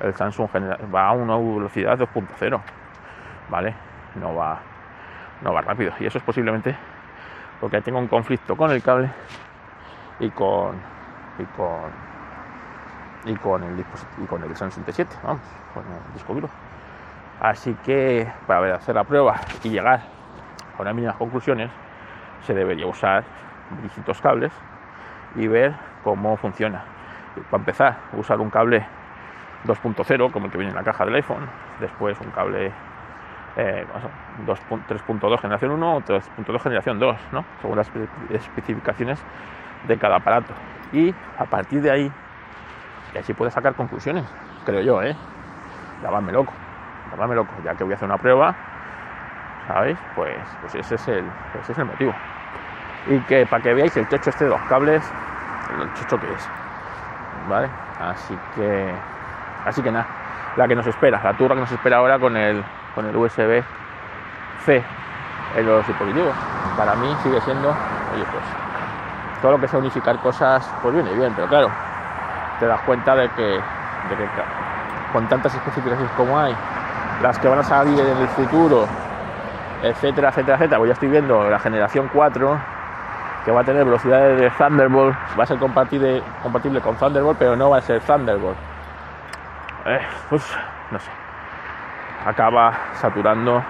el 0.01 0.15
Samsung 0.15 0.49
va 0.93 1.09
a 1.09 1.12
una 1.12 1.37
velocidad 1.37 1.99
2.0 1.99 2.61
vale 3.49 3.75
no 4.17 4.35
va 4.35 4.61
no 5.43 5.53
va 5.53 5.62
rápido 5.62 5.93
y 6.01 6.07
eso 6.07 6.19
es 6.19 6.25
posiblemente 6.25 6.77
porque 7.61 7.81
tengo 7.81 7.99
un 7.99 8.09
conflicto 8.09 8.57
con 8.57 8.71
el 8.71 8.83
cable 8.83 9.11
y 10.19 10.31
con 10.31 10.77
y 11.39 11.45
con 11.57 12.12
y 13.25 13.35
con 13.37 13.62
el 13.62 13.85
y 14.19 14.26
con 14.26 14.43
el 14.43 14.57
Samsung 14.57 14.85
T7 14.85 15.07
vamos 15.23 15.43
con 15.75 15.85
el 15.85 16.14
disco 16.14 16.35
duro 16.35 16.49
así 17.41 17.75
que 17.85 18.31
para 18.47 18.75
hacer 18.75 18.95
la 18.95 19.05
prueba 19.05 19.41
y 19.62 19.71
llegar 19.71 20.02
a 20.79 20.83
unas 20.83 20.95
mínimas 20.95 21.17
conclusiones 21.17 21.71
se 22.47 22.55
debería 22.55 22.87
usar 22.87 23.25
distintos 23.83 24.21
cables 24.21 24.52
y 25.37 25.47
ver 25.47 25.75
cómo 26.05 26.37
funciona 26.37 26.85
para 27.50 27.61
empezar 27.61 27.97
usar 28.12 28.41
un 28.41 28.50
cable 28.50 28.85
2.0 29.64 30.33
como 30.33 30.47
el 30.47 30.52
que 30.52 30.59
viene 30.59 30.71
en 30.71 30.76
la 30.76 30.83
caja 30.83 31.05
del 31.05 31.14
iPhone 31.14 31.49
después 31.81 32.21
un 32.21 32.31
cable 32.31 32.73
eh, 33.57 33.85
3.2 34.47 35.41
generación 35.41 35.73
1 35.73 35.97
o 35.97 36.00
3.2 36.00 36.62
generación 36.62 36.99
2, 36.99 37.17
¿no? 37.33 37.45
según 37.61 37.76
las 37.76 37.91
especificaciones 38.31 39.23
de 39.87 39.99
cada 39.99 40.17
aparato. 40.17 40.55
Y 40.93 41.14
a 41.38 41.45
partir 41.45 41.83
de 41.83 41.91
ahí, 41.91 42.12
y 43.14 43.19
así 43.19 43.35
puedes 43.35 43.54
sacar 43.54 43.75
conclusiones, 43.75 44.25
creo 44.64 44.81
yo, 44.81 45.02
¿eh? 45.02 45.16
Llamadme 46.02 46.33
loco, 46.33 46.52
llamadme 47.11 47.35
loco, 47.35 47.52
ya 47.64 47.75
que 47.75 47.85
voy 47.85 47.92
a 47.92 47.97
hacer 47.97 48.09
una 48.09 48.19
prueba, 48.19 48.54
¿sabéis? 49.69 49.99
Pues, 50.14 50.37
pues 50.61 50.75
ese, 50.75 50.95
es 50.95 51.09
el, 51.09 51.25
ese 51.61 51.73
es 51.73 51.78
el 51.78 51.85
motivo. 51.85 52.14
Y 53.09 53.19
que 53.21 53.47
para 53.47 53.62
que 53.62 53.75
veáis 53.75 53.97
el 53.97 54.09
techo 54.09 54.31
este 54.31 54.45
de 54.45 54.50
los 54.50 54.61
cables, 54.62 55.02
el 55.81 55.92
chocho 55.95 56.19
que 56.19 56.33
es, 56.33 56.49
¿vale? 57.49 57.69
Así 58.00 58.37
que, 58.54 58.92
así 59.66 59.83
que 59.83 59.92
nada, 59.92 60.07
la 60.57 60.66
que 60.66 60.75
nos 60.75 60.87
espera, 60.87 61.21
la 61.23 61.35
turra 61.35 61.54
que 61.54 61.61
nos 61.61 61.73
espera 61.73 61.99
ahora 61.99 62.19
con 62.19 62.37
el 62.37 62.64
con 62.95 63.07
el 63.07 63.16
USB-C 63.16 64.85
en 65.57 65.66
los 65.66 65.87
dispositivos. 65.87 66.35
Para 66.76 66.95
mí 66.97 67.14
sigue 67.23 67.40
siendo, 67.40 67.69
oye, 67.69 68.25
pues 68.31 68.45
todo 69.40 69.52
lo 69.52 69.61
que 69.61 69.69
sea 69.69 69.78
unificar 69.78 70.19
cosas, 70.19 70.69
pues 70.83 70.95
viene 70.95 71.12
bien, 71.14 71.33
pero 71.35 71.49
claro, 71.49 71.71
te 72.62 72.69
das 72.69 72.81
cuenta 72.83 73.16
de 73.16 73.28
que, 73.31 73.61
con 75.12 75.26
tantas 75.26 75.52
especificaciones 75.52 76.12
como 76.16 76.38
hay, 76.38 76.54
las 77.21 77.37
que 77.40 77.49
van 77.49 77.59
a 77.59 77.64
salir 77.64 77.99
en 77.99 78.16
el 78.19 78.28
futuro, 78.28 78.87
etcétera, 79.83 80.28
etcétera, 80.28 80.54
etcétera, 80.54 80.78
pues 80.78 80.88
ya 80.90 80.92
estoy 80.92 81.09
viendo 81.09 81.50
la 81.50 81.59
generación 81.59 82.09
4 82.12 82.59
que 83.45 83.50
va 83.50 83.62
a 83.62 83.64
tener 83.64 83.85
velocidades 83.85 84.38
de 84.38 84.49
Thunderbolt, 84.50 85.16
va 85.37 85.42
a 85.42 85.47
ser 85.47 85.59
compatible, 85.59 86.23
compatible 86.40 86.81
con 86.81 86.95
Thunderbolt, 86.95 87.37
pero 87.37 87.57
no 87.57 87.69
va 87.69 87.78
a 87.78 87.83
ser 87.83 88.00
Thunderbolt. 88.00 88.57
Pues 90.31 90.57
no 90.92 91.00
sé 91.00 91.11
acaba 92.25 92.73
saturando 92.95 93.61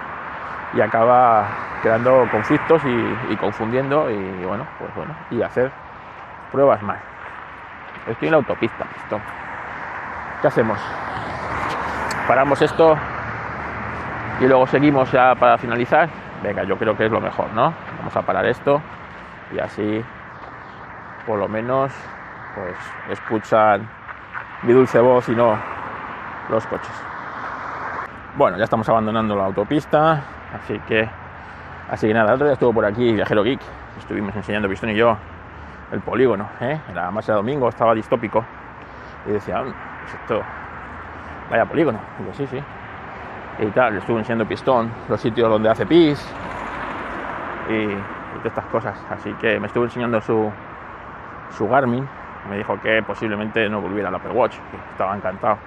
y 0.75 0.81
acaba 0.81 1.47
creando 1.81 2.27
conflictos 2.29 2.79
y, 2.85 3.35
confundiendo 3.37 4.11
y 4.11 4.45
bueno, 4.45 4.67
pues 4.77 4.93
bueno, 4.93 5.15
y 5.31 5.41
hacer 5.41 5.71
pruebas 6.51 6.83
más. 6.83 7.12
Estoy 8.07 8.27
en 8.27 8.31
la 8.31 8.37
autopista, 8.37 8.85
esto. 8.97 9.19
¿Qué 10.41 10.47
hacemos? 10.47 10.77
Paramos 12.27 12.61
esto 12.61 12.97
y 14.41 14.45
luego 14.45 14.67
seguimos 14.67 15.11
ya 15.11 15.35
para 15.35 15.57
finalizar. 15.57 16.09
Venga, 16.41 16.63
yo 16.63 16.77
creo 16.77 16.97
que 16.97 17.05
es 17.05 17.11
lo 17.11 17.21
mejor, 17.21 17.51
¿no? 17.53 17.73
Vamos 17.99 18.15
a 18.15 18.21
parar 18.21 18.45
esto 18.45 18.81
y 19.53 19.59
así 19.59 20.03
por 21.25 21.39
lo 21.39 21.47
menos 21.47 21.93
pues 22.55 22.75
escuchan 23.09 23.87
mi 24.63 24.73
dulce 24.73 24.99
voz 24.99 25.29
y 25.29 25.35
no 25.35 25.57
los 26.49 26.65
coches. 26.67 26.91
Bueno, 28.35 28.57
ya 28.57 28.65
estamos 28.65 28.87
abandonando 28.89 29.35
la 29.35 29.45
autopista, 29.45 30.23
así 30.53 30.77
que 30.87 31.07
así 31.89 32.07
que 32.07 32.13
nada, 32.13 32.29
el 32.29 32.35
otro 32.35 32.47
día 32.47 32.53
estuvo 32.53 32.73
por 32.73 32.85
aquí 32.85 33.13
Viajero 33.13 33.43
Geek, 33.43 33.61
estuvimos 33.97 34.35
enseñando 34.35 34.67
Pistón 34.67 34.89
y 34.89 34.95
yo 34.95 35.15
el 35.93 36.01
polígono, 36.01 36.49
¿eh? 36.59 36.79
la 36.93 37.11
masa 37.11 37.33
de 37.33 37.37
domingo, 37.37 37.69
estaba 37.69 37.93
distópico 37.93 38.43
y 39.27 39.31
decía, 39.31 39.63
esto, 40.21 40.41
vaya 41.49 41.65
polígono, 41.65 41.99
digo, 42.17 42.33
sí, 42.33 42.47
sí, 42.47 42.61
y 43.59 43.67
tal, 43.67 43.93
le 43.93 43.99
estuve 43.99 44.17
enseñando 44.17 44.45
Pistón, 44.47 44.91
los 45.07 45.21
sitios 45.21 45.49
donde 45.49 45.69
hace 45.69 45.85
pis 45.85 46.27
y, 47.69 47.87
estas 48.43 48.65
cosas, 48.65 48.97
así 49.09 49.31
que 49.33 49.57
me 49.57 49.67
estuvo 49.67 49.85
enseñando 49.85 50.19
su, 50.19 50.51
su 51.51 51.65
Garmin, 51.69 52.05
me 52.49 52.57
dijo 52.57 52.77
que 52.81 53.01
posiblemente 53.03 53.69
no 53.69 53.79
volviera 53.79 54.09
al 54.09 54.15
Apple 54.15 54.31
Watch, 54.31 54.55
estaba 54.91 55.15
encantado 55.15 55.57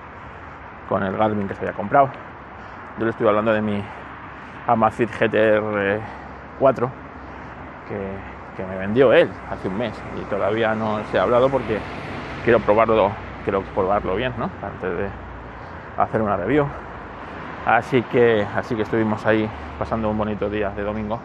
con 0.89 1.03
el 1.03 1.17
Garmin 1.17 1.49
que 1.49 1.55
se 1.55 1.61
había 1.61 1.73
comprado. 1.73 2.11
Yo 2.99 3.05
le 3.05 3.13
estoy 3.13 3.27
hablando 3.29 3.53
de 3.53 3.63
mi 3.63 3.83
Amazfit 4.67 5.09
GTR 5.11 6.01
4 6.59 6.91
que, 7.89 8.36
me 8.65 8.77
vendió 8.77 9.13
él 9.13 9.31
hace 9.51 9.69
un 9.69 9.79
mes 9.79 9.93
y 10.21 10.25
todavía 10.25 10.75
no 10.75 11.03
se 11.11 11.19
ha 11.19 11.23
hablado 11.23 11.49
porque 11.49 11.79
quiero 12.45 12.61
probarlo, 12.61 13.11
quiero 13.45 13.63
probarlo 13.63 14.15
bien, 14.15 14.33
¿no? 14.39 14.51
Antes 14.63 14.97
de 14.97 15.09
hacer 15.97 16.23
una 16.23 16.37
review. 16.37 16.67
Así 17.67 18.03
que, 18.03 18.47
así 18.55 18.77
que 18.77 18.83
estuvimos 18.83 19.25
ahí 19.27 19.49
pasando 19.79 20.09
un 20.09 20.17
bonito 20.17 20.49
día 20.49 20.71
de 20.71 20.83
domingo 20.83 21.19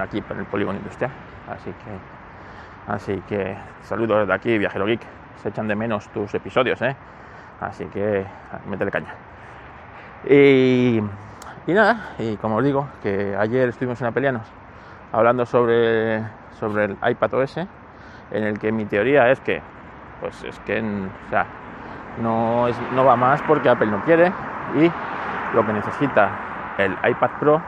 aquí 0.00 0.22
en 0.30 0.38
el 0.38 0.44
polígono 0.44 0.78
industrial. 0.78 1.10
Así 1.50 1.70
que, 1.70 2.92
así 2.92 3.22
que 3.28 3.56
saludos 3.82 4.20
desde 4.20 4.32
aquí, 4.32 4.58
Viajero 4.58 4.86
Geek. 4.86 5.00
Se 5.42 5.48
echan 5.50 5.68
de 5.68 5.76
menos 5.76 6.08
tus 6.08 6.34
episodios, 6.34 6.80
¿eh? 6.82 6.96
Así 7.60 7.86
que 7.86 8.24
métele 8.66 8.90
caña. 8.90 9.14
Y, 10.28 11.00
nada, 11.66 12.10
y 12.18 12.36
como 12.36 12.56
os 12.56 12.64
digo, 12.64 12.88
que 13.02 13.36
ayer 13.36 13.68
estuvimos 13.68 14.00
en 14.00 14.08
Apelianos 14.08 14.46
hablando 15.12 15.46
sobre, 15.46 16.22
sobre 16.58 16.84
el 16.84 16.96
iPad 17.08 17.34
OS, 17.34 17.58
en 17.58 18.44
el 18.44 18.58
que 18.58 18.72
mi 18.72 18.84
teoría 18.84 19.30
es 19.30 19.40
que, 19.40 19.62
pues 20.20 20.42
es 20.44 20.58
que, 20.60 20.82
no, 22.20 22.68
es, 22.68 22.76
no 22.92 23.04
va 23.04 23.16
más 23.16 23.40
porque 23.42 23.68
Apple 23.68 23.88
no 23.88 24.02
quiere 24.04 24.32
y 24.74 24.90
lo 25.54 25.64
que 25.64 25.72
necesita 25.72 26.30
el 26.78 26.92
iPad 27.08 27.30
Pro 27.40 27.62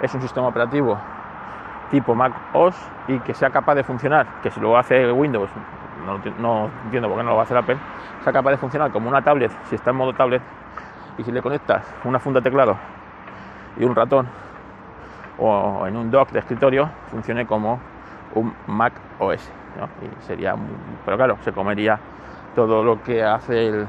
es 0.00 0.14
un 0.14 0.20
sistema 0.20 0.48
operativo 0.48 0.98
tipo 1.90 2.14
Mac 2.14 2.32
OS 2.52 2.76
y 3.08 3.18
que 3.20 3.34
sea 3.34 3.50
capaz 3.50 3.74
de 3.74 3.84
funcionar, 3.84 4.26
que 4.42 4.50
si 4.50 4.60
lo 4.60 4.76
hace 4.76 5.10
Windows 5.10 5.48
no, 6.04 6.18
no 6.38 6.70
entiendo 6.84 7.08
por 7.08 7.18
qué 7.18 7.24
no 7.24 7.30
lo 7.30 7.36
va 7.36 7.42
a 7.42 7.44
hacer 7.44 7.56
Apple, 7.56 7.78
sea 8.22 8.32
capaz 8.32 8.50
de 8.50 8.56
funcionar 8.58 8.90
como 8.90 9.08
una 9.08 9.22
tablet, 9.22 9.50
si 9.68 9.74
está 9.74 9.90
en 9.90 9.96
modo 9.96 10.12
tablet, 10.12 10.42
y 11.18 11.24
si 11.24 11.32
le 11.32 11.42
conectas 11.42 11.84
una 12.04 12.18
funda 12.18 12.40
teclado 12.40 12.76
y 13.76 13.84
un 13.84 13.94
ratón, 13.94 14.26
o 15.38 15.86
en 15.86 15.96
un 15.96 16.10
dock 16.10 16.30
de 16.30 16.38
escritorio, 16.38 16.88
funcione 17.10 17.46
como 17.46 17.78
un 18.34 18.54
Mac 18.66 18.92
OS. 19.18 19.50
Sería, 20.20 20.54
pero 21.04 21.16
claro, 21.16 21.36
se 21.42 21.52
comería 21.52 21.98
todo 22.54 22.82
lo 22.82 23.02
que 23.02 23.22
hace 23.22 23.68
el, 23.68 23.86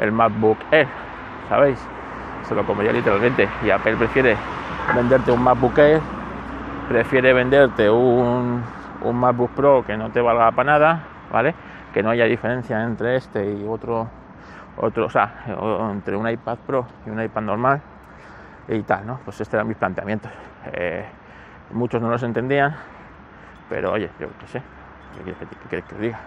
el 0.00 0.12
MacBook 0.12 0.58
Air, 0.70 0.88
¿sabéis? 1.48 1.78
Se 2.44 2.54
lo 2.54 2.64
comería 2.64 2.92
literalmente. 2.92 3.48
Y 3.62 3.70
Apple 3.70 3.96
prefiere 3.96 4.36
venderte 4.94 5.30
un 5.30 5.42
MacBook 5.42 5.76
Air, 5.78 6.00
prefiere 6.88 7.34
venderte 7.34 7.90
un, 7.90 8.62
un 9.02 9.16
MacBook 9.16 9.50
Pro 9.50 9.84
que 9.86 9.96
no 9.96 10.10
te 10.10 10.22
valga 10.22 10.50
para 10.52 10.72
nada, 10.72 11.00
¿vale? 11.30 11.54
Que 11.92 12.02
no 12.02 12.10
haya 12.10 12.24
diferencia 12.24 12.82
entre 12.82 13.16
este 13.16 13.52
y 13.52 13.66
otro, 13.68 14.08
otro, 14.78 15.06
o 15.06 15.10
sea, 15.10 15.44
entre 15.90 16.16
un 16.16 16.26
iPad 16.26 16.56
Pro 16.66 16.86
y 17.06 17.10
un 17.10 17.22
iPad 17.22 17.42
normal 17.42 17.82
y 18.68 18.82
tal, 18.82 19.06
¿no? 19.06 19.20
Pues 19.24 19.40
este 19.40 19.56
era 19.56 19.64
mi 19.64 19.74
planteamiento. 19.74 20.28
Eh, 20.72 21.04
muchos 21.70 22.00
no 22.00 22.10
los 22.10 22.22
entendían, 22.22 22.76
pero 23.68 23.92
oye, 23.92 24.10
yo 24.18 24.28
qué 24.40 24.46
sé, 24.46 24.62
¿qué 25.24 25.32
quieres 25.68 25.86
que, 25.86 25.96
diga? 25.96 26.20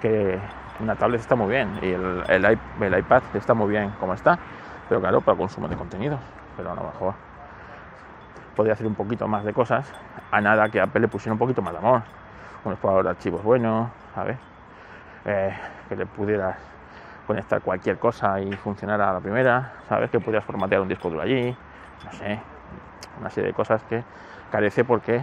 Que 0.00 0.38
una 0.80 0.96
tablet 0.96 1.20
está 1.20 1.36
muy 1.36 1.50
bien 1.50 1.78
y 1.82 1.90
el, 1.90 2.98
iPad 2.98 3.22
está 3.34 3.54
muy 3.54 3.68
bien 3.68 3.90
como 4.00 4.14
está, 4.14 4.38
pero 4.88 5.00
claro, 5.00 5.20
para 5.20 5.36
consumo 5.36 5.68
de 5.68 5.76
contenido, 5.76 6.18
pero 6.56 6.72
a 6.72 6.74
lo 6.74 6.82
mejor 6.82 7.14
podría 8.54 8.74
hacer 8.74 8.86
un 8.86 8.94
poquito 8.94 9.26
más 9.26 9.44
de 9.44 9.52
cosas 9.52 9.92
a 10.30 10.40
nada 10.40 10.68
que 10.68 10.80
Apple 10.80 11.00
le 11.00 11.08
pusiera 11.08 11.32
un 11.32 11.38
poquito 11.38 11.62
más 11.62 11.72
de 11.72 11.78
amor, 11.78 12.02
un 12.64 12.72
explorador 12.72 13.04
de 13.04 13.10
archivos 13.10 13.42
bueno, 13.42 13.90
¿sabes? 14.14 14.38
Eh, 15.24 15.54
que 15.88 15.96
le 15.96 16.06
pudieras 16.06 16.56
conectar 17.26 17.60
cualquier 17.62 17.98
cosa 17.98 18.40
y 18.40 18.54
funcionara 18.56 19.10
a 19.10 19.14
la 19.14 19.20
primera, 19.20 19.72
¿sabes? 19.88 20.10
Que 20.10 20.20
pudieras 20.20 20.44
formatear 20.44 20.80
un 20.80 20.88
disco 20.88 21.08
duro 21.08 21.22
allí, 21.22 21.56
no 22.04 22.12
sé, 22.12 22.38
una 23.20 23.30
serie 23.30 23.48
de 23.48 23.54
cosas 23.54 23.82
que 23.84 24.02
carece 24.50 24.84
porque 24.84 25.22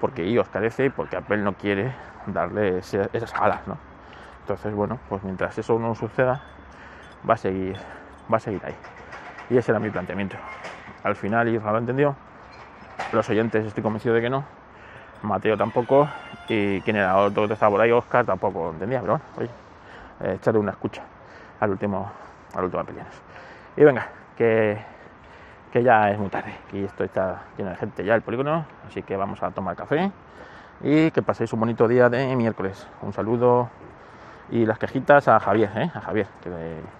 porque 0.00 0.24
iOS 0.24 0.48
carece 0.48 0.86
y 0.86 0.90
porque 0.90 1.16
Apple 1.16 1.38
no 1.38 1.54
quiere 1.54 1.92
darle 2.26 2.78
esas 2.78 3.34
alas, 3.34 3.66
¿no? 3.66 3.76
Entonces, 4.42 4.72
bueno, 4.72 4.98
pues 5.08 5.22
mientras 5.24 5.58
eso 5.58 5.78
no 5.78 5.94
suceda, 5.94 6.40
va 7.28 7.34
a 7.34 7.36
seguir, 7.36 7.76
va 8.32 8.36
a 8.36 8.40
seguir 8.40 8.64
ahí. 8.64 8.74
Y 9.50 9.56
ese 9.56 9.72
era 9.72 9.80
mi 9.80 9.90
planteamiento. 9.90 10.36
Al 11.02 11.16
final 11.16 11.48
Israel 11.48 11.72
lo 11.72 11.78
entendió, 11.78 12.16
los 13.12 13.28
oyentes 13.28 13.66
estoy 13.66 13.82
convencido 13.82 14.14
de 14.14 14.20
que 14.20 14.30
no, 14.30 14.44
Mateo 15.22 15.56
tampoco, 15.56 16.08
y 16.48 16.80
quien 16.82 16.96
era 16.96 17.16
otro 17.16 17.48
que 17.48 17.54
estaba 17.54 17.70
por 17.70 17.80
ahí, 17.80 17.90
Oscar, 17.90 18.24
tampoco 18.24 18.70
entendía, 18.70 19.00
pero 19.00 19.14
bueno, 19.14 19.24
oye, 19.36 19.50
eh, 20.30 20.34
echarle 20.36 20.60
una 20.60 20.70
escucha 20.70 21.02
al 21.60 21.70
último, 21.70 22.10
al 22.54 22.64
último 22.64 22.84
Y 23.76 23.84
venga, 23.84 24.08
que 24.36 24.78
que 25.70 25.82
ya 25.82 26.10
es 26.10 26.18
muy 26.18 26.28
tarde, 26.28 26.54
que 26.70 26.84
esto 26.84 27.04
está 27.04 27.42
lleno 27.56 27.70
de 27.70 27.76
gente 27.76 28.04
ya 28.04 28.14
el 28.14 28.22
polígono, 28.22 28.64
así 28.86 29.02
que 29.02 29.16
vamos 29.16 29.42
a 29.42 29.50
tomar 29.50 29.76
café 29.76 30.10
y 30.80 31.10
que 31.10 31.22
paséis 31.22 31.52
un 31.52 31.60
bonito 31.60 31.88
día 31.88 32.08
de 32.08 32.34
miércoles. 32.36 32.86
Un 33.02 33.12
saludo 33.12 33.68
y 34.50 34.64
las 34.64 34.78
quejitas 34.78 35.28
a 35.28 35.38
Javier, 35.40 35.70
¿eh? 35.76 35.90
a 35.94 36.00
Javier, 36.00 36.26
que 36.42 36.50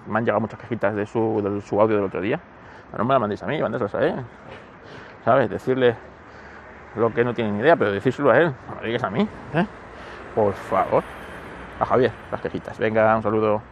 me 0.07 0.19
han 0.19 0.25
llegado 0.25 0.41
muchas 0.41 0.59
quejitas 0.61 0.95
de 0.95 1.07
su, 1.07 1.41
de 1.43 1.61
su 1.63 1.81
audio 1.81 1.97
del 1.97 2.05
otro 2.05 2.21
día. 2.21 2.41
No 2.97 3.05
me 3.05 3.15
las 3.15 3.21
mandéis 3.21 3.43
a 3.43 3.47
mí, 3.47 3.61
mandáslas 3.61 3.95
a 3.95 4.05
él. 4.05 4.15
¿Sabes? 5.25 5.49
Decirle 5.49 5.95
lo 6.97 7.13
que 7.13 7.25
no 7.25 7.35
tiene 7.35 7.53
ni 7.53 7.61
idea, 7.61 7.77
pero 7.77 7.93
decírselo 7.93 8.31
a 8.31 8.39
él, 8.39 8.53
no 8.75 8.87
digas 8.87 9.05
a 9.05 9.11
mí, 9.11 9.27
¿eh? 9.55 9.67
Por 10.35 10.53
favor. 10.53 11.05
A 11.81 11.85
Javier, 11.85 12.11
las 12.33 12.41
quejitas. 12.41 12.79
Venga, 12.79 13.17
un 13.17 13.23
saludo. 13.23 13.63